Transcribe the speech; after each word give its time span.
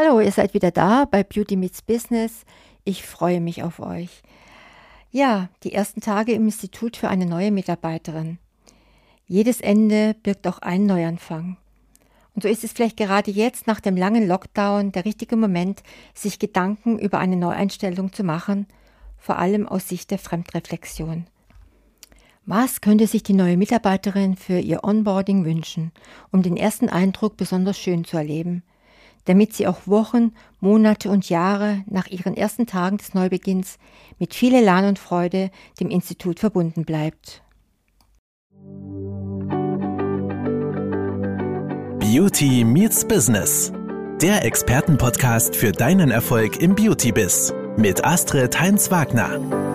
Hallo, 0.00 0.20
ihr 0.20 0.30
seid 0.30 0.54
wieder 0.54 0.70
da 0.70 1.06
bei 1.06 1.24
Beauty 1.24 1.56
Meets 1.56 1.82
Business. 1.82 2.44
Ich 2.84 3.04
freue 3.04 3.40
mich 3.40 3.64
auf 3.64 3.80
euch. 3.80 4.22
Ja, 5.10 5.48
die 5.64 5.72
ersten 5.72 6.00
Tage 6.00 6.34
im 6.34 6.44
Institut 6.44 6.96
für 6.96 7.08
eine 7.08 7.26
neue 7.26 7.50
Mitarbeiterin. 7.50 8.38
Jedes 9.26 9.60
Ende 9.60 10.14
birgt 10.22 10.46
auch 10.46 10.60
einen 10.60 10.86
Neuanfang. 10.86 11.56
Und 12.32 12.42
so 12.42 12.48
ist 12.48 12.62
es 12.62 12.70
vielleicht 12.70 12.96
gerade 12.96 13.32
jetzt 13.32 13.66
nach 13.66 13.80
dem 13.80 13.96
langen 13.96 14.28
Lockdown 14.28 14.92
der 14.92 15.04
richtige 15.04 15.34
Moment, 15.34 15.82
sich 16.14 16.38
Gedanken 16.38 17.00
über 17.00 17.18
eine 17.18 17.34
Neueinstellung 17.34 18.12
zu 18.12 18.22
machen, 18.22 18.68
vor 19.16 19.40
allem 19.40 19.66
aus 19.66 19.88
Sicht 19.88 20.12
der 20.12 20.20
Fremdreflexion. 20.20 21.26
Was 22.46 22.82
könnte 22.82 23.08
sich 23.08 23.24
die 23.24 23.34
neue 23.34 23.56
Mitarbeiterin 23.56 24.36
für 24.36 24.60
ihr 24.60 24.84
Onboarding 24.84 25.44
wünschen, 25.44 25.90
um 26.30 26.44
den 26.44 26.56
ersten 26.56 26.88
Eindruck 26.88 27.36
besonders 27.36 27.80
schön 27.80 28.04
zu 28.04 28.16
erleben? 28.16 28.62
Damit 29.28 29.52
sie 29.52 29.66
auch 29.66 29.86
Wochen, 29.86 30.32
Monate 30.58 31.10
und 31.10 31.28
Jahre 31.28 31.84
nach 31.86 32.06
ihren 32.06 32.34
ersten 32.34 32.66
Tagen 32.66 32.96
des 32.96 33.12
Neubeginns 33.12 33.78
mit 34.18 34.34
viel 34.34 34.54
Elan 34.54 34.86
und 34.86 34.98
Freude 34.98 35.50
dem 35.80 35.90
Institut 35.90 36.40
verbunden 36.40 36.84
bleibt. 36.84 37.42
Beauty 41.98 42.64
Meets 42.64 43.04
Business. 43.04 43.70
Der 44.22 44.44
Expertenpodcast 44.44 45.54
für 45.54 45.72
deinen 45.72 46.10
Erfolg 46.10 46.60
im 46.62 46.74
Beauty-Biz 46.74 47.52
mit 47.76 48.04
Astrid 48.04 48.58
Heinz-Wagner. 48.58 49.67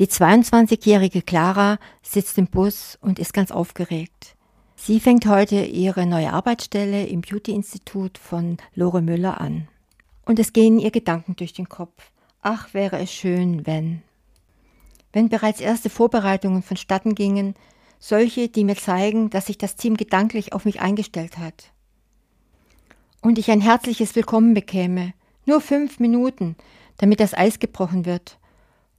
Die 0.00 0.08
22-jährige 0.08 1.22
Clara 1.22 1.78
sitzt 2.02 2.36
im 2.38 2.48
Bus 2.48 2.98
und 3.00 3.20
ist 3.20 3.32
ganz 3.32 3.52
aufgeregt. 3.52 4.34
Sie 4.74 4.98
fängt 4.98 5.24
heute 5.26 5.62
ihre 5.62 6.04
neue 6.04 6.32
Arbeitsstelle 6.32 7.06
im 7.06 7.20
Beauty-Institut 7.20 8.18
von 8.18 8.56
Lore 8.74 9.02
Müller 9.02 9.40
an. 9.40 9.68
Und 10.24 10.40
es 10.40 10.52
gehen 10.52 10.80
ihr 10.80 10.90
Gedanken 10.90 11.36
durch 11.36 11.52
den 11.52 11.68
Kopf. 11.68 12.10
Ach, 12.42 12.74
wäre 12.74 12.98
es 12.98 13.12
schön, 13.12 13.68
wenn. 13.68 14.02
Wenn 15.12 15.28
bereits 15.28 15.60
erste 15.60 15.90
Vorbereitungen 15.90 16.64
vonstatten 16.64 17.14
gingen, 17.14 17.54
solche, 18.00 18.48
die 18.48 18.64
mir 18.64 18.76
zeigen, 18.76 19.30
dass 19.30 19.46
sich 19.46 19.58
das 19.58 19.76
Team 19.76 19.96
gedanklich 19.96 20.52
auf 20.52 20.64
mich 20.64 20.80
eingestellt 20.80 21.38
hat. 21.38 21.72
Und 23.20 23.38
ich 23.38 23.48
ein 23.48 23.60
herzliches 23.60 24.16
Willkommen 24.16 24.54
bekäme, 24.54 25.14
nur 25.46 25.60
fünf 25.60 26.00
Minuten, 26.00 26.56
damit 26.96 27.20
das 27.20 27.32
Eis 27.32 27.60
gebrochen 27.60 28.06
wird 28.06 28.38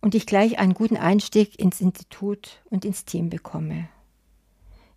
und 0.06 0.14
ich 0.14 0.28
gleich 0.28 0.59
einen 0.59 0.75
guten 0.75 0.98
Einstieg 0.98 1.59
ins 1.59 1.81
Institut 1.81 2.61
und 2.70 2.86
ins 2.86 3.06
Team 3.06 3.31
bekomme. 3.31 3.89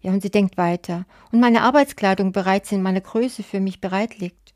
Ja, 0.03 0.13
und 0.13 0.21
sie 0.21 0.31
denkt 0.31 0.59
weiter. 0.59 1.07
Und 1.33 1.41
meine 1.41 1.63
Arbeitskleidung 1.63 2.33
bereits 2.33 2.73
in 2.73 2.83
meiner 2.83 3.01
Größe 3.01 3.43
für 3.43 3.59
mich 3.59 3.81
bereit 3.81 4.19
liegt 4.19 4.53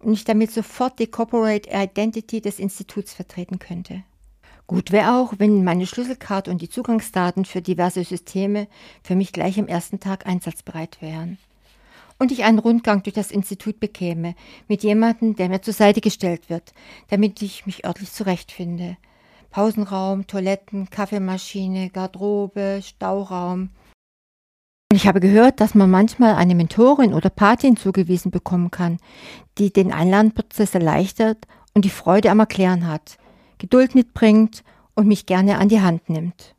und 0.00 0.12
ich 0.12 0.24
damit 0.24 0.50
sofort 0.50 0.98
die 0.98 1.06
Corporate 1.06 1.70
Identity 1.72 2.40
des 2.40 2.58
Instituts 2.58 3.14
vertreten 3.14 3.60
könnte. 3.60 4.02
Gut 4.66 4.90
wäre 4.90 5.14
auch, 5.16 5.34
wenn 5.38 5.62
meine 5.62 5.86
Schlüsselkarte 5.86 6.50
und 6.50 6.60
die 6.60 6.68
Zugangsdaten 6.68 7.44
für 7.44 7.62
diverse 7.62 8.02
Systeme 8.02 8.66
für 9.04 9.14
mich 9.14 9.32
gleich 9.32 9.60
am 9.60 9.68
ersten 9.68 10.00
Tag 10.00 10.26
einsatzbereit 10.26 11.00
wären. 11.02 11.38
Und 12.18 12.32
ich 12.32 12.42
einen 12.42 12.58
Rundgang 12.58 13.04
durch 13.04 13.14
das 13.14 13.30
Institut 13.30 13.78
bekäme 13.78 14.34
mit 14.66 14.82
jemandem, 14.82 15.36
der 15.36 15.48
mir 15.48 15.62
zur 15.62 15.72
Seite 15.72 16.00
gestellt 16.00 16.50
wird, 16.50 16.72
damit 17.10 17.40
ich 17.42 17.64
mich 17.64 17.86
örtlich 17.86 18.10
zurechtfinde, 18.10 18.96
Pausenraum, 19.54 20.26
Toiletten, 20.26 20.90
Kaffeemaschine, 20.90 21.88
Garderobe, 21.90 22.80
Stauraum. 22.82 23.70
Und 24.90 24.96
ich 24.96 25.06
habe 25.06 25.20
gehört, 25.20 25.60
dass 25.60 25.76
man 25.76 25.92
manchmal 25.92 26.34
eine 26.34 26.56
Mentorin 26.56 27.14
oder 27.14 27.30
Patin 27.30 27.76
zugewiesen 27.76 28.32
bekommen 28.32 28.72
kann, 28.72 28.98
die 29.58 29.72
den 29.72 29.92
Einlernprozess 29.92 30.74
erleichtert 30.74 31.46
und 31.72 31.84
die 31.84 31.90
Freude 31.90 32.32
am 32.32 32.40
Erklären 32.40 32.88
hat, 32.88 33.16
Geduld 33.58 33.94
mitbringt 33.94 34.64
und 34.96 35.06
mich 35.06 35.24
gerne 35.24 35.58
an 35.58 35.68
die 35.68 35.80
Hand 35.80 36.10
nimmt. 36.10 36.56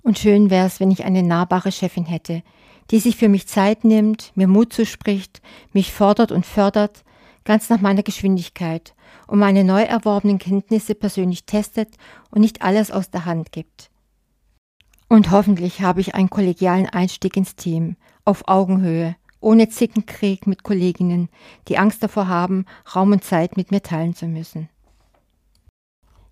Und 0.00 0.18
schön 0.18 0.48
wäre 0.48 0.66
es, 0.66 0.80
wenn 0.80 0.90
ich 0.90 1.04
eine 1.04 1.22
nahbare 1.22 1.72
Chefin 1.72 2.06
hätte, 2.06 2.42
die 2.90 3.00
sich 3.00 3.16
für 3.16 3.28
mich 3.28 3.48
Zeit 3.48 3.84
nimmt, 3.84 4.32
mir 4.34 4.48
Mut 4.48 4.72
zuspricht, 4.72 5.42
mich 5.74 5.92
fordert 5.92 6.32
und 6.32 6.46
fördert, 6.46 7.04
ganz 7.46 7.70
nach 7.70 7.80
meiner 7.80 8.02
Geschwindigkeit 8.02 8.94
und 9.26 9.38
meine 9.38 9.64
neu 9.64 9.80
erworbenen 9.80 10.38
Kenntnisse 10.38 10.94
persönlich 10.94 11.46
testet 11.46 11.96
und 12.30 12.42
nicht 12.42 12.60
alles 12.60 12.90
aus 12.90 13.10
der 13.10 13.24
Hand 13.24 13.52
gibt. 13.52 13.90
Und 15.08 15.30
hoffentlich 15.30 15.80
habe 15.80 16.02
ich 16.02 16.14
einen 16.14 16.28
kollegialen 16.28 16.86
Einstieg 16.86 17.36
ins 17.36 17.56
Team, 17.56 17.96
auf 18.24 18.48
Augenhöhe, 18.48 19.16
ohne 19.40 19.68
Zickenkrieg 19.68 20.46
mit 20.46 20.64
Kolleginnen, 20.64 21.28
die 21.68 21.78
Angst 21.78 22.02
davor 22.02 22.26
haben, 22.26 22.66
Raum 22.94 23.12
und 23.12 23.24
Zeit 23.24 23.56
mit 23.56 23.70
mir 23.70 23.82
teilen 23.82 24.14
zu 24.14 24.26
müssen. 24.26 24.68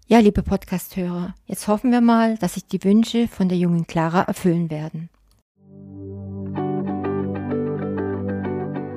Ja, 0.07 0.19
liebe 0.19 0.43
Podcasthörer, 0.43 1.35
jetzt 1.47 1.69
hoffen 1.69 1.93
wir 1.93 2.01
mal, 2.01 2.37
dass 2.39 2.55
sich 2.55 2.67
die 2.67 2.83
Wünsche 2.83 3.29
von 3.29 3.49
der 3.49 3.57
jungen 3.57 3.87
Clara 3.87 4.23
erfüllen 4.23 4.69
werden. 4.69 5.09